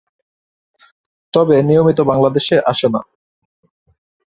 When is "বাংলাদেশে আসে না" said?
2.01-3.01